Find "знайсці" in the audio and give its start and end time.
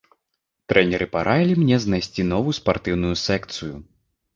1.85-2.29